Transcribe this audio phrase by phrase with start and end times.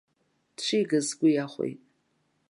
[0.55, 1.79] Дшигаз сгәы иахәеит!